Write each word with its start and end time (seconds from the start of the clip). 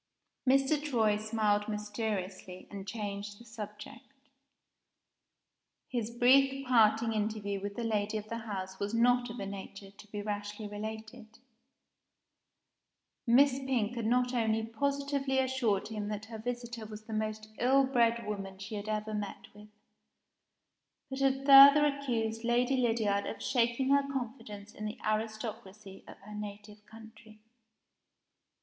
Mr. 0.49 0.81
Troy 0.83 1.15
smiled 1.17 1.67
mysteriously, 1.69 2.67
and 2.71 2.87
changed 2.87 3.37
the 3.39 3.45
subject. 3.45 4.13
His 5.89 6.09
brief 6.09 6.65
parting 6.65 7.13
interview 7.13 7.61
with 7.61 7.75
the 7.75 7.83
lady 7.83 8.17
of 8.17 8.27
the 8.27 8.39
house 8.39 8.79
was 8.79 8.95
not 8.95 9.29
of 9.29 9.39
a 9.39 9.45
nature 9.45 9.91
to 9.91 10.07
be 10.07 10.23
rashly 10.23 10.67
related. 10.67 11.37
Miss 13.27 13.59
Pink 13.59 13.93
had 13.95 14.07
not 14.07 14.33
only 14.33 14.65
positively 14.65 15.37
assured 15.37 15.89
him 15.89 16.07
that 16.07 16.25
her 16.25 16.39
visitor 16.39 16.87
was 16.87 17.03
the 17.03 17.13
most 17.13 17.49
ill 17.59 17.83
bred 17.85 18.25
woman 18.25 18.57
she 18.57 18.73
had 18.73 18.89
ever 18.89 19.13
met 19.13 19.49
with, 19.53 19.69
but 21.11 21.19
had 21.19 21.45
further 21.45 21.85
accused 21.85 22.43
Lady 22.43 22.77
Lydiard 22.77 23.27
of 23.27 23.39
shaking 23.39 23.91
her 23.91 24.11
confidence 24.11 24.73
in 24.73 24.85
the 24.85 24.97
aristocracy 25.05 26.03
of 26.07 26.17
her 26.21 26.33
native 26.33 26.83
country. 26.87 27.39